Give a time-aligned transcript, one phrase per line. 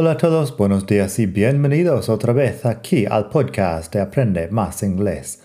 [0.00, 4.84] Hola a todos, buenos días y bienvenidos otra vez aquí al podcast de Aprende Más
[4.84, 5.42] Inglés,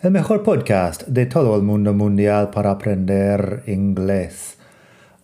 [0.00, 4.56] el mejor podcast de todo el mundo mundial para aprender inglés.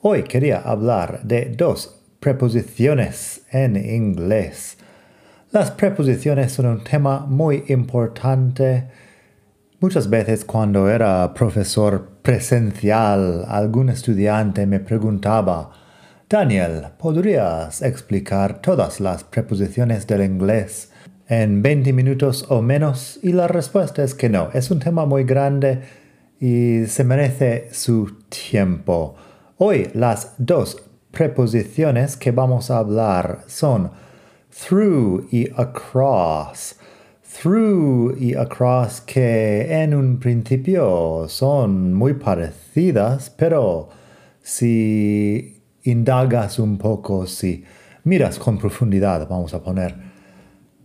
[0.00, 4.78] Hoy quería hablar de dos preposiciones en inglés.
[5.50, 8.86] Las preposiciones son un tema muy importante.
[9.80, 15.87] Muchas veces cuando era profesor presencial, algún estudiante me preguntaba,
[16.30, 20.90] Daniel, ¿podrías explicar todas las preposiciones del inglés
[21.26, 23.18] en 20 minutos o menos?
[23.22, 25.80] Y la respuesta es que no, es un tema muy grande
[26.38, 29.14] y se merece su tiempo.
[29.56, 33.90] Hoy las dos preposiciones que vamos a hablar son
[34.50, 36.76] through y across.
[37.40, 43.88] Through y across que en un principio son muy parecidas, pero
[44.42, 47.64] si indagas un poco, si
[48.04, 49.94] miras con profundidad, vamos a poner,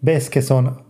[0.02, 0.84] ves que son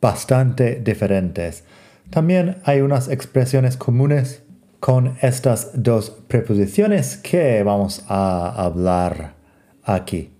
[0.00, 1.64] bastante diferentes.
[2.10, 4.42] También hay unas expresiones comunes
[4.80, 9.34] con estas dos preposiciones que vamos a hablar
[9.82, 10.36] aquí.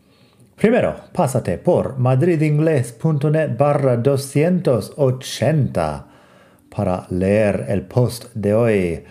[0.57, 6.07] Primero, pásate por madridingles.net barra 280
[6.75, 9.05] para leer el post de hoy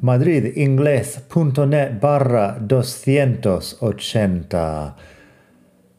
[0.00, 4.96] madridingles.net barra 280.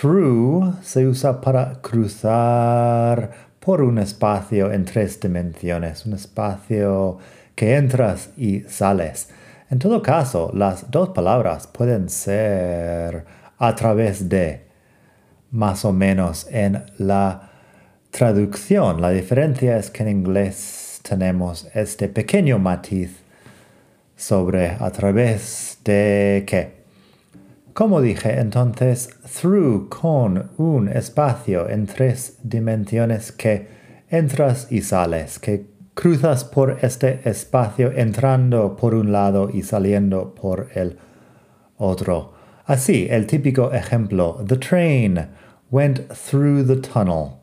[0.00, 7.18] through se usa para cruzar por un espacio en tres dimensiones, un espacio
[7.54, 9.28] que entras y sales.
[9.70, 13.24] En todo caso, las dos palabras pueden ser
[13.58, 14.66] a través de,
[15.52, 17.50] más o menos en la
[18.10, 19.00] traducción.
[19.00, 23.22] La diferencia es que en inglés tenemos este pequeño matiz
[24.16, 26.81] sobre a través de qué.
[27.74, 33.66] Como dije entonces, through con un espacio en tres dimensiones que
[34.10, 40.68] entras y sales, que cruzas por este espacio entrando por un lado y saliendo por
[40.74, 40.98] el
[41.78, 42.34] otro.
[42.66, 45.28] Así, el típico ejemplo, the train
[45.70, 47.38] went through the tunnel.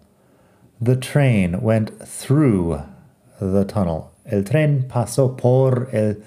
[0.79, 2.81] The train went through
[3.39, 4.11] the tunnel.
[4.25, 6.21] El tren pasó por el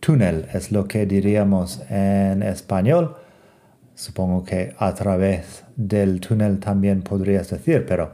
[0.00, 3.14] túnel, es lo que diríamos en español.
[3.96, 8.12] Supongo que a través del túnel también podrías decir, pero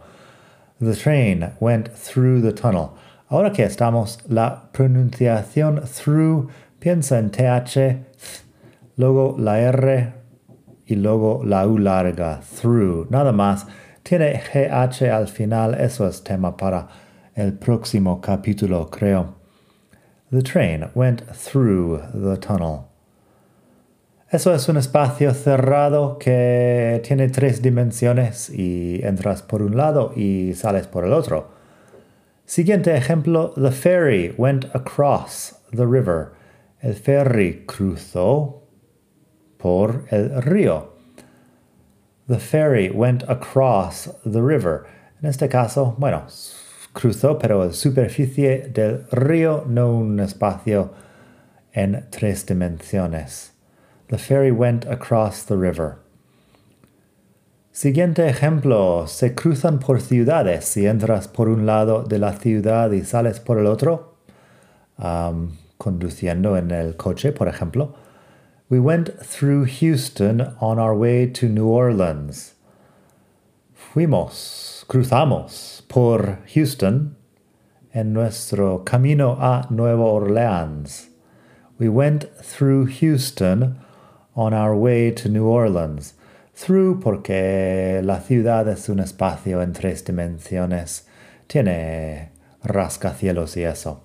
[0.80, 2.90] the train went through the tunnel.
[3.28, 6.48] Ahora que estamos, la pronunciación through
[6.78, 8.06] piensa en TH,
[8.96, 10.12] luego la R
[10.86, 13.66] y luego la U larga, through, nada más.
[14.04, 16.86] Tiene GH al final, eso es tema para
[17.34, 19.34] el próximo capítulo, creo.
[20.30, 22.91] The train went through the tunnel.
[24.32, 30.54] Eso es un espacio cerrado que tiene tres dimensiones y entras por un lado y
[30.54, 31.50] sales por el otro.
[32.46, 36.32] Siguiente ejemplo, the ferry went across the river.
[36.80, 38.62] El ferry cruzó
[39.58, 40.94] por el río.
[42.26, 44.86] The ferry went across the river.
[45.20, 46.22] En este caso, bueno,
[46.94, 50.90] cruzó, pero la superficie del río, no un espacio
[51.74, 53.51] en tres dimensiones.
[54.12, 55.96] The ferry went across the river.
[57.72, 60.66] Siguiente ejemplo, se cruzan por ciudades.
[60.66, 64.18] Si entras por un lado de la ciudad y sales por el otro,
[64.98, 67.94] um, conduciendo en el coche, por ejemplo.
[68.68, 72.52] We went through Houston on our way to New Orleans.
[73.74, 77.16] Fuimos, cruzamos por Houston
[77.94, 81.08] en nuestro camino a Nueva Orleans.
[81.78, 83.81] We went through Houston
[84.34, 86.14] on our way to New Orleans.
[86.54, 91.02] Through porque la ciudad es un espacio en tres dimensiones.
[91.48, 92.30] Tiene
[92.62, 94.02] rascacielos y eso.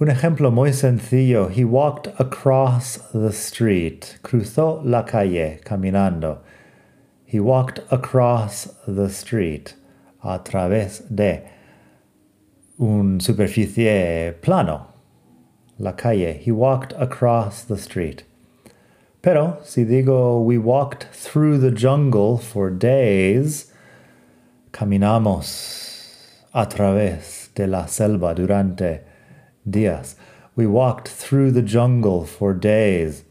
[0.00, 1.48] Un ejemplo muy sencillo.
[1.48, 4.18] He walked across the street.
[4.22, 6.38] Cruzó la calle caminando.
[7.24, 9.74] He walked across the street.
[10.22, 11.44] A través de
[12.78, 14.93] un superficie plano.
[15.78, 16.40] La calle.
[16.40, 18.24] He walked across the street.
[19.22, 23.72] Pero si digo we walked through the jungle for days,
[24.72, 29.00] caminamos a través de la selva durante
[29.68, 30.16] días.
[30.54, 33.24] We walked through the jungle for days.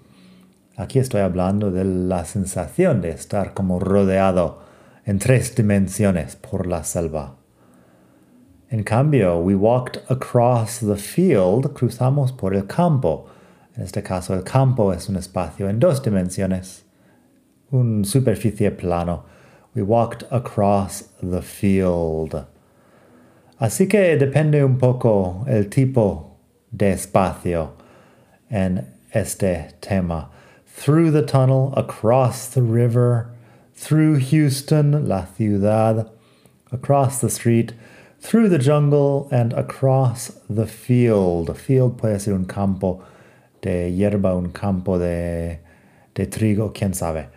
[0.78, 4.64] Aquí estoy hablando de la sensación de estar como rodeado
[5.06, 7.36] en tres dimensiones por la selva.
[8.74, 13.30] En cambio, we walked across the field, cruzamos por el campo.
[13.78, 16.82] En este caso, el campo es un espacio en dos dimensiones,
[17.72, 19.26] un superficie plano.
[19.76, 22.48] We walked across the field.
[23.62, 26.32] Así que depende un poco el tipo
[26.76, 27.74] de espacio
[28.50, 30.32] en este tema.
[30.66, 33.30] Through the tunnel, across the river,
[33.76, 36.10] through Houston, la ciudad,
[36.72, 37.74] across the street,
[38.24, 41.56] through the jungle, and across the field.
[41.58, 43.04] Field puede ser un campo
[43.62, 45.60] de hierba, un campo de,
[46.16, 47.28] de trigo, quién sabe.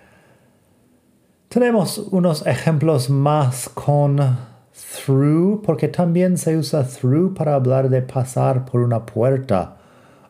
[1.50, 4.38] Tenemos unos ejemplos más con
[4.72, 9.76] through, porque también se usa through para hablar de pasar por una puerta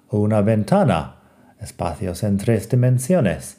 [0.08, 1.16] o una ventana,
[1.60, 3.56] espacios en tres dimensiones.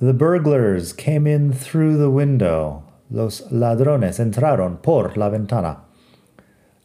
[0.00, 2.84] The burglars came in through the window.
[3.10, 5.81] Los ladrones entraron por la ventana.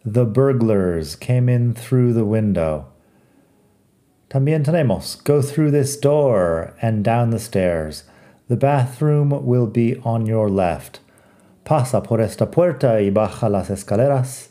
[0.09, 2.85] The burglars came in through the window.
[4.29, 8.05] También tenemos go through this door and down the stairs.
[8.47, 11.01] The bathroom will be on your left.
[11.65, 14.47] Pasa por esta puerta y baja las escaleras.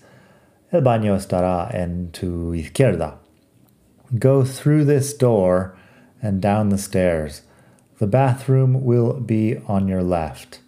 [0.70, 3.14] El baño estará en tu izquierda.
[4.18, 5.74] Go through this door
[6.20, 7.40] and down the stairs.
[7.98, 10.60] The bathroom will be on your left.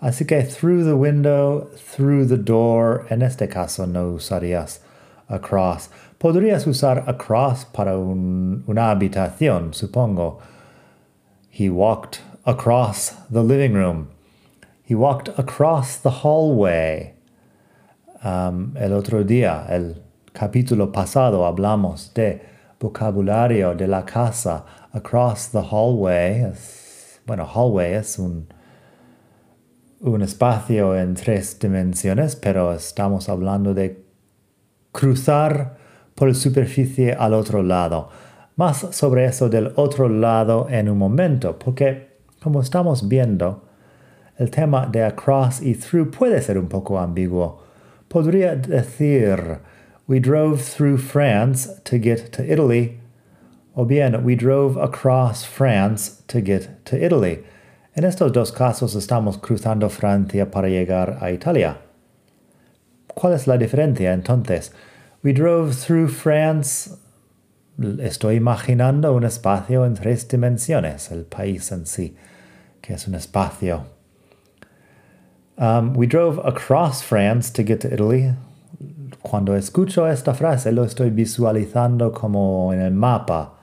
[0.00, 4.78] Así que through the window, through the door, en este caso no usarías
[5.28, 5.88] across.
[6.20, 10.40] Podrías usar across para un, una habitación, supongo.
[11.50, 14.08] He walked across the living room.
[14.84, 17.14] He walked across the hallway.
[18.22, 19.96] Um, el otro día, el
[20.32, 22.40] capítulo pasado, hablamos de
[22.80, 24.64] vocabulario de la casa.
[24.94, 26.52] Across the hallway.
[27.26, 28.46] Bueno, hallway es un,
[30.00, 34.04] un espacio en tres dimensiones, pero estamos hablando de
[34.92, 35.76] cruzar
[36.14, 38.08] por la superficie al otro lado.
[38.56, 43.64] Más sobre eso del otro lado en un momento, porque como estamos viendo,
[44.36, 47.60] el tema de across y through puede ser un poco ambiguo.
[48.08, 49.58] Podría decir,
[50.06, 53.00] we drove through France to get to Italy,
[53.74, 57.44] o bien, we drove across France to get to Italy.
[57.98, 61.78] En estos dos casos estamos cruzando Francia para llegar a Italia.
[63.12, 64.70] ¿Cuál es la diferencia entonces?
[65.24, 66.92] We drove through France.
[67.98, 72.14] Estoy imaginando un espacio en tres dimensiones, el país en sí,
[72.80, 73.84] que es un espacio
[75.56, 78.32] Um, we drove across France to get to Italy.
[79.22, 83.54] Cuando escucho esta frase lo estoy visualizando como en el mapa,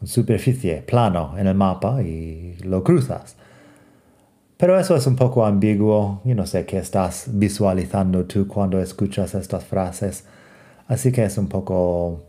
[0.00, 3.34] en superficie, plano en el mapa y lo cruzas.
[4.56, 6.22] Pero eso es un poco ambiguo.
[6.24, 10.24] Yo no sé qué estás visualizando tú cuando escuchas estas frases.
[10.88, 12.24] Así que es un poco...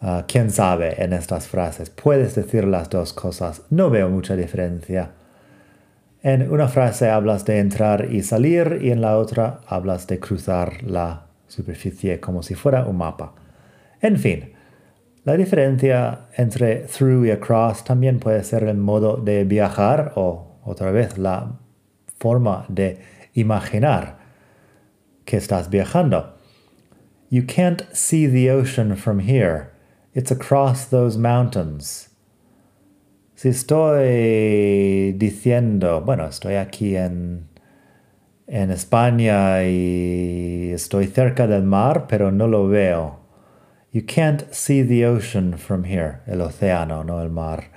[0.00, 1.88] Uh, ¿Quién sabe en estas frases?
[1.88, 3.62] Puedes decir las dos cosas.
[3.70, 5.12] No veo mucha diferencia.
[6.22, 10.82] En una frase hablas de entrar y salir y en la otra hablas de cruzar
[10.82, 13.32] la superficie como si fuera un mapa.
[14.00, 14.52] En fin,
[15.24, 20.90] la diferencia entre through y across también puede ser el modo de viajar o otra
[20.90, 21.58] vez la
[22.18, 22.98] forma de
[23.34, 24.18] imaginar
[25.24, 26.34] que estás viajando.
[27.30, 29.72] You can't see the ocean from here.
[30.14, 32.10] It's across those mountains.
[33.34, 37.48] Si estoy diciendo, bueno, estoy aquí en,
[38.46, 43.18] en España y estoy cerca del mar, pero no lo veo.
[43.92, 47.75] You can't see the ocean from here, el océano, no el mar.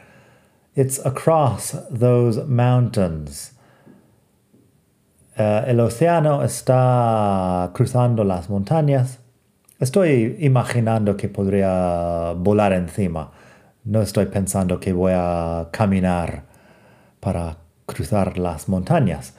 [0.76, 3.54] It's across those mountains.
[5.38, 9.20] Uh, el océano está cruzando las montañas.
[9.80, 13.32] Estoy imaginando que podría volar encima.
[13.86, 16.44] No estoy pensando que voy a caminar
[17.20, 19.34] para cruzar las montañas.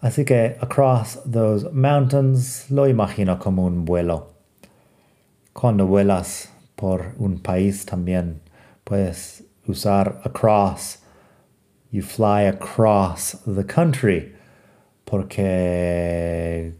[0.00, 4.34] Así que across those mountains lo imagino como un vuelo.
[5.52, 8.40] Cuando vuelas por un país también
[8.84, 10.98] puedes usar across.
[11.90, 14.34] You fly across the country.
[15.04, 16.74] Porque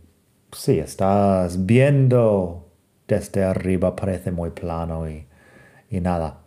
[0.52, 2.64] sí, estás viendo
[3.08, 5.26] desde arriba, parece muy plano y,
[5.90, 6.38] y nada.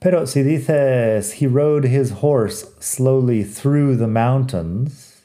[0.00, 5.22] Pero si dices, he rode his horse slowly through the mountains,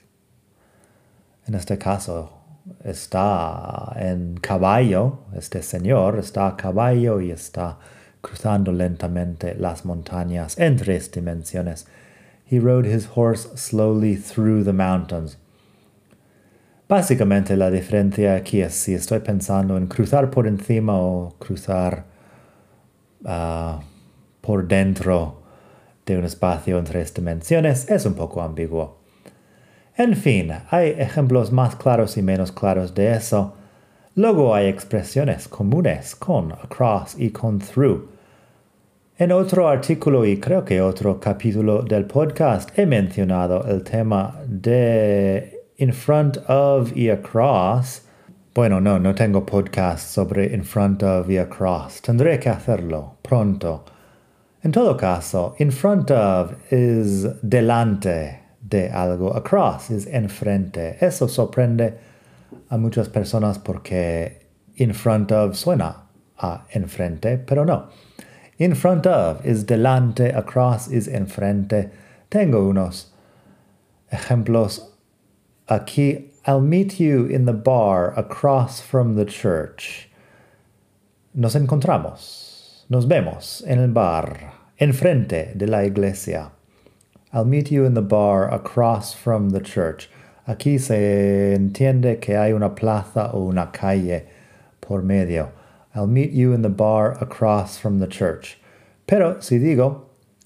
[1.48, 2.30] en este caso
[2.84, 7.78] está en caballo, este señor está a caballo y está
[8.26, 11.86] cruzando lentamente las montañas en tres dimensiones.
[12.50, 15.38] He rode his horse slowly through the mountains.
[16.88, 22.06] Básicamente la diferencia aquí es si estoy pensando en cruzar por encima o cruzar
[23.24, 23.80] uh,
[24.42, 25.42] por dentro
[26.06, 29.00] de un espacio en tres dimensiones es un poco ambiguo.
[29.98, 33.56] En fin, hay ejemplos más claros y menos claros de eso.
[34.14, 38.15] Luego hay expresiones comunes con across y con through.
[39.18, 45.70] En otro artículo y creo que otro capítulo del podcast he mencionado el tema de
[45.78, 48.02] in front of y across.
[48.54, 52.02] Bueno, no, no tengo podcast sobre in front of y across.
[52.02, 53.86] Tendré que hacerlo pronto.
[54.62, 60.98] En todo caso, in front of es delante de algo, across es enfrente.
[61.00, 61.94] Eso sorprende
[62.68, 64.46] a muchas personas porque
[64.76, 66.04] in front of suena
[66.38, 67.88] a enfrente, pero no.
[68.58, 71.90] In front of es delante, across es enfrente.
[72.30, 73.08] Tengo unos
[74.12, 74.92] ejemplos
[75.68, 76.30] aquí.
[76.46, 80.10] I'll meet you in the bar across from the church.
[81.34, 82.86] Nos encontramos.
[82.88, 86.52] Nos vemos en el bar, enfrente de la iglesia.
[87.34, 90.10] I'll meet you in the bar across from the church.
[90.48, 94.28] Aquí se entiende que hay una plaza o una calle
[94.80, 95.52] por medio.
[95.96, 98.58] I'll meet you in the bar across from the church.
[99.08, 100.02] Pero si digo,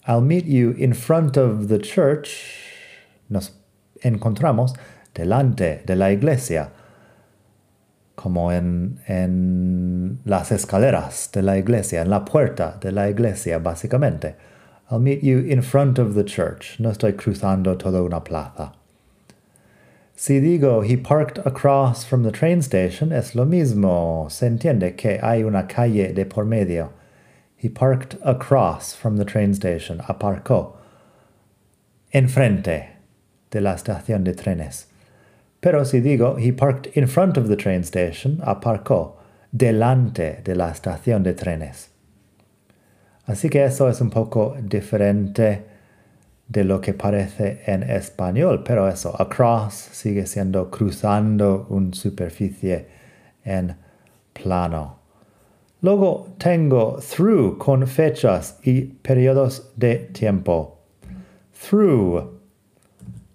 [0.08, 2.46] I'll meet you in front of the church,
[3.30, 3.52] nos
[4.04, 4.76] encontramos
[5.14, 6.72] delante de la iglesia
[8.16, 14.36] como en, en las escaleras de la iglesia, en la puerta de la iglesia, básicamente.
[14.92, 16.80] I'll meet you in front of the church.
[16.80, 18.74] No estoy cruzando toda una plaza.
[20.22, 24.30] Si digo he parked across from the train station, es lo mismo.
[24.30, 26.92] Se entiende que hay una calle de por medio.
[27.56, 30.00] He parked across from the train station.
[30.00, 30.74] Aparcó.
[32.14, 32.88] Enfrente
[33.52, 34.88] de la estación de trenes.
[35.62, 39.14] Pero si digo, he parked in front of the train station, aparcó
[39.56, 41.88] delante de la estación de trenes.
[43.26, 45.64] Así que eso es un poco diferente
[46.50, 52.88] de lo que parece en español, pero eso, across sigue siendo cruzando una superficie
[53.46, 53.76] en
[54.34, 54.98] plano.
[55.82, 60.80] Luego tengo through con fechas y periodos de tiempo.
[61.70, 62.40] Through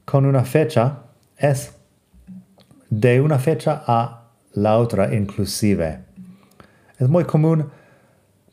[0.05, 1.05] con una fecha
[1.39, 1.73] es
[2.91, 6.01] de una fecha a la otra inclusive.
[6.99, 7.71] Es muy común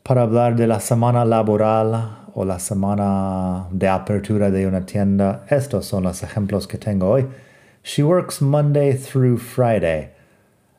[0.04, 5.44] para hablar de la semana laboral o la semana de apertura de una tienda.
[5.50, 7.26] Estos son los ejemplos que tengo hoy.
[7.82, 10.10] She works Monday through Friday.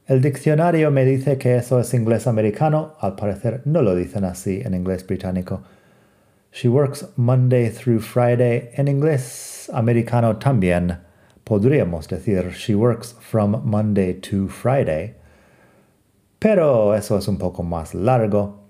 [0.08, 2.96] El diccionario me dice que eso es inglés americano.
[3.00, 5.62] Al parecer no lo dicen así en inglés británico.
[6.52, 8.70] She works Monday through Friday.
[8.76, 10.98] En inglés americano también
[11.44, 15.16] podríamos decir she works from Monday to Friday,
[16.40, 18.62] pero eso es un poco más largo.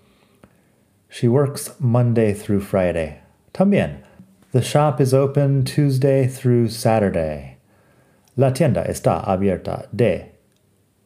[1.14, 3.20] She works Monday through Friday.
[3.54, 3.98] También,
[4.52, 7.58] the shop is open Tuesday through Saturday.
[8.36, 10.32] La tienda está abierta de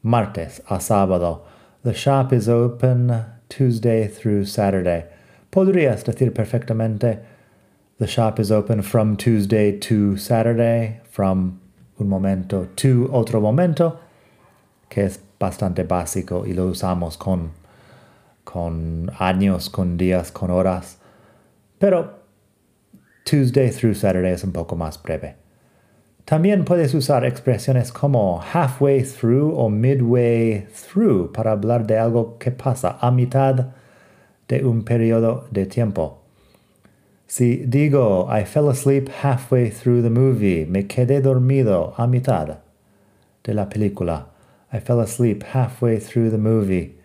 [0.01, 1.41] martes a sábado.
[1.83, 5.03] The shop is open Tuesday through Saturday.
[5.51, 7.25] Podrías decir perfectamente
[7.97, 11.59] The shop is open from Tuesday to Saturday, from
[11.99, 13.99] un momento to otro momento.
[14.89, 17.51] que es bastante básico y lo usamos con,
[18.51, 20.99] con años, con días, con horas.
[21.79, 22.19] Pero
[23.25, 25.35] Tuesday through Saturday es un poco más breve.
[26.23, 32.51] También puedes usar expresiones como halfway through o midway through para hablar de algo que
[32.51, 33.73] pasa a mitad
[34.47, 36.21] de un periodo de tiempo.
[37.27, 42.59] Si digo I fell asleep halfway through the movie, me quedé dormido a mitad
[43.43, 44.27] de la película.
[44.71, 46.96] I fell asleep halfway through the movie.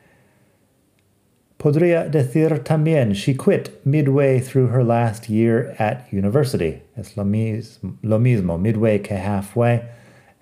[1.62, 6.82] Podría decir también she quit midway through her last year at university.
[6.96, 9.82] Es lo mismo, lo mismo midway que halfway.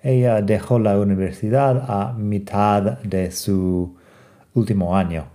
[0.03, 3.95] Ella dejó la universidad a mitad de su
[4.55, 5.25] último año.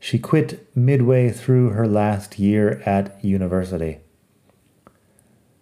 [0.00, 3.98] She quit midway through her last year at university.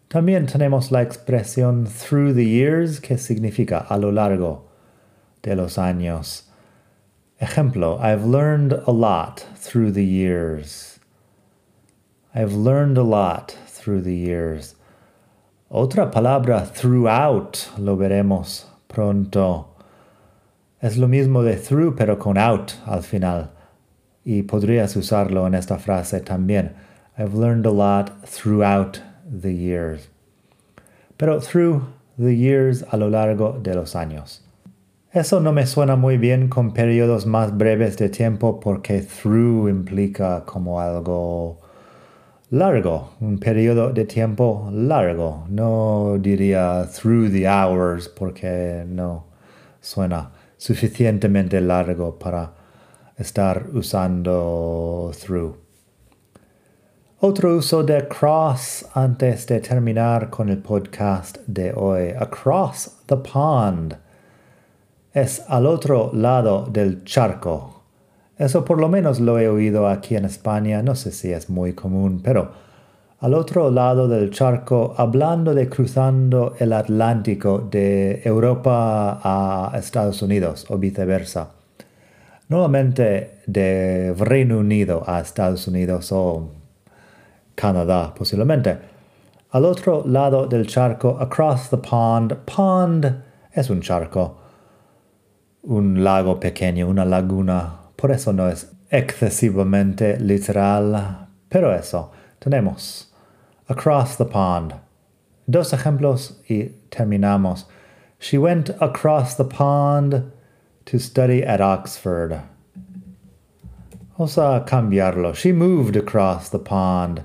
[0.09, 4.69] También tenemos la expresión through the years que significa a lo largo
[5.43, 6.52] de los años.
[7.43, 11.01] Ejemplo, I've learned a lot through the years.
[12.33, 14.77] I've learned a lot through the years.
[15.69, 19.67] Otra palabra throughout lo veremos pronto.
[20.81, 23.51] Es lo mismo de through pero con out al final
[24.25, 26.73] y podrías usarlo en esta frase también.
[27.19, 30.07] I've learned a lot throughout the years.
[31.19, 34.42] Pero through the years a lo largo de los años.
[35.15, 40.43] Eso no me suena muy bien con periodos más breves de tiempo porque through implica
[40.47, 41.61] como algo
[42.49, 45.45] largo, un periodo de tiempo largo.
[45.51, 49.27] No diría through the hours porque no
[49.83, 52.55] suena suficientemente largo para
[53.19, 55.59] estar usando through.
[57.21, 62.15] Otro uso de cross antes de terminar con el podcast de hoy.
[62.19, 64.02] Across the pond.
[65.15, 67.83] Es al otro lado del charco.
[68.39, 70.83] Eso por lo menos lo he oído aquí en España.
[70.83, 72.51] No sé si es muy común, pero
[73.21, 80.67] al otro lado del charco, hablando de cruzando el Atlántico de Europa a Estados Unidos
[80.69, 81.51] o viceversa
[82.49, 86.51] nuevamente de Reino Unido a Estados Unidos o
[87.55, 88.79] Canadá posiblemente.
[89.53, 94.42] Al otro lado del charco, across the pond, pond es un charco,
[95.63, 103.13] un lago pequeño, una laguna, por eso no es excesivamente literal, pero eso, tenemos
[103.69, 104.75] across the pond.
[105.49, 107.65] Dos ejemplos y terminamos.
[108.19, 110.31] She went across the pond
[110.85, 112.43] to study at Oxford.
[114.19, 115.35] Vamos a cambiarlo.
[115.35, 117.25] She moved across the pond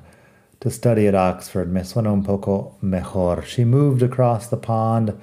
[0.60, 1.70] to study at Oxford.
[1.70, 3.44] Me suena un poco mejor.
[3.44, 5.20] She moved across the pond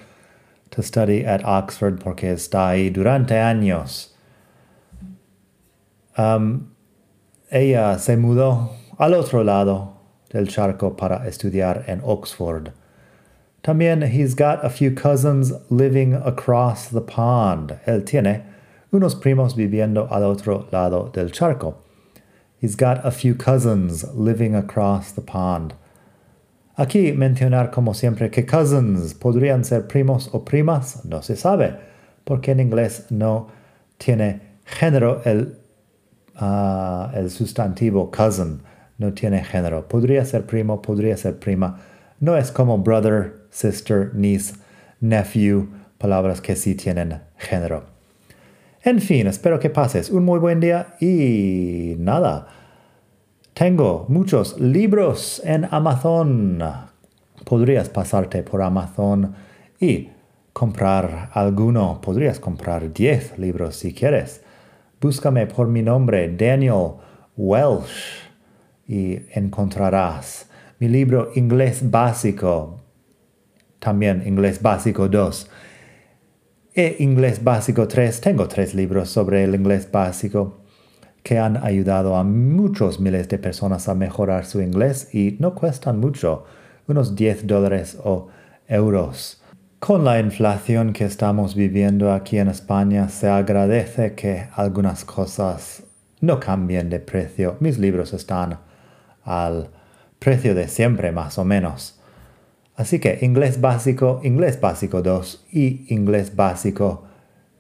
[0.75, 4.09] to study at Oxford porque está ahí durante años.
[6.19, 6.71] Um,
[7.51, 9.95] ella se mudó al otro lado
[10.31, 12.73] del charco para estudiar en Oxford.
[13.63, 17.79] También he's got a few cousins living across the pond.
[17.87, 18.43] Él tiene
[18.93, 21.77] unos primos viviendo al otro lado del charco.
[22.61, 25.75] He's got a few cousins living across the pond.
[26.77, 31.77] Aquí mencionar como siempre que cousins podrían ser primos o primas, no se sabe,
[32.25, 33.49] porque en inglés no
[33.97, 35.59] tiene género el,
[36.41, 38.61] uh, el sustantivo cousin,
[38.99, 39.87] no tiene género.
[39.87, 41.81] Podría ser primo, podría ser prima.
[42.19, 44.55] No es como brother, sister, niece,
[45.01, 47.85] nephew, palabras que sí tienen género.
[48.83, 52.49] En fin, espero que pases un muy buen día y nada.
[53.55, 56.61] Tengo muchos libros en Amazon.
[57.45, 59.33] Podrías pasarte por Amazon
[59.79, 60.09] y
[60.53, 62.01] comprar alguno.
[62.01, 64.43] Podrías comprar 10 libros si quieres.
[65.01, 66.95] Búscame por mi nombre, Daniel
[67.37, 68.25] Welsh,
[68.89, 72.81] y encontrarás mi libro Inglés Básico,
[73.79, 75.51] también Inglés Básico 2.
[76.75, 80.64] E Inglés Básico 3, tengo tres libros sobre el inglés básico
[81.25, 85.99] que han ayudado a muchos miles de personas a mejorar su inglés y no cuestan
[85.99, 86.45] mucho,
[86.87, 88.29] unos 10 dólares o
[88.69, 89.43] euros.
[89.79, 95.83] Con la inflación que estamos viviendo aquí en España, se agradece que algunas cosas
[96.21, 97.57] no cambien de precio.
[97.59, 98.59] Mis libros están
[99.25, 99.71] al
[100.19, 102.01] precio de siempre más o menos.
[102.77, 107.05] Así que inglés básico, inglés básico 2 y inglés básico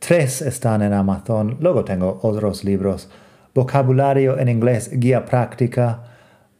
[0.00, 1.56] 3 están en Amazon.
[1.60, 3.08] Luego tengo otros libros.
[3.54, 6.02] Vocabulario en inglés, guía práctica.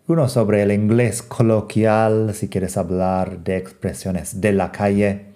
[0.06, 5.26] Uno sobre el inglés coloquial, si quieres hablar de expresiones de la calle.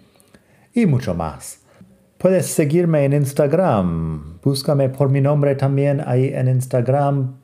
[0.73, 1.61] Y mucho más.
[2.17, 4.39] Puedes seguirme en Instagram.
[4.41, 7.39] Búscame por mi nombre también ahí en Instagram.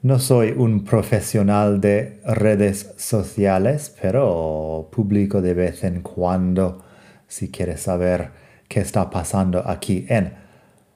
[0.00, 6.84] No soy un profesional de redes sociales, pero publico de vez en cuando
[7.26, 8.30] si quieres saber
[8.68, 10.32] qué está pasando aquí en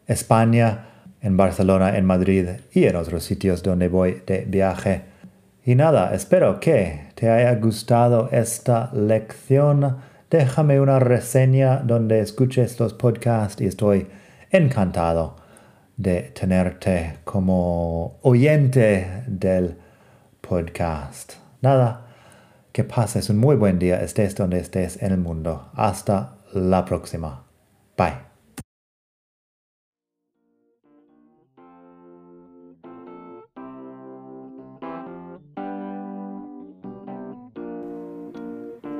[0.07, 0.91] España,
[1.23, 5.03] en Barcelona, en Madrid y en otros sitios donde voy de viaje.
[5.65, 9.99] Y nada, espero que te haya gustado esta lección.
[10.29, 14.09] Déjame una reseña donde escuches los podcasts y estoy
[14.51, 15.37] encantado
[15.97, 19.77] de tenerte como oyente del
[20.41, 21.35] podcast.
[21.61, 22.07] Nada,
[22.73, 25.71] que pases un muy buen día, estés donde estés en el mundo.
[25.75, 27.52] Hasta la próxima.